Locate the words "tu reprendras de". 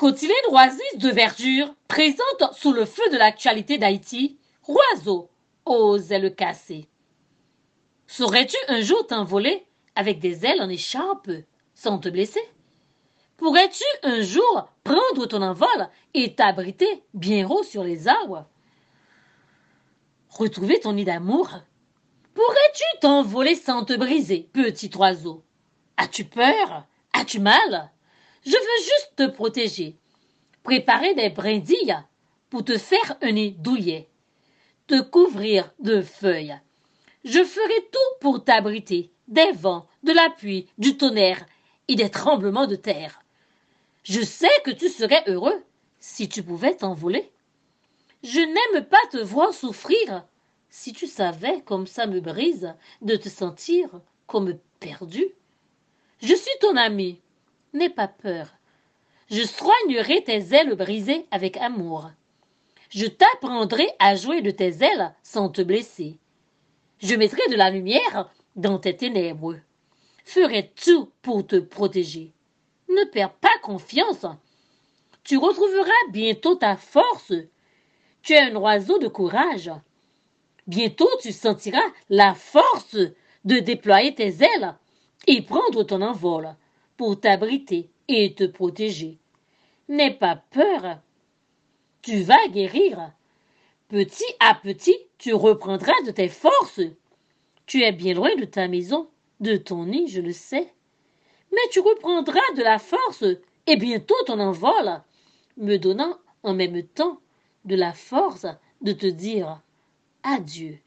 95.16-96.10, 101.70-102.62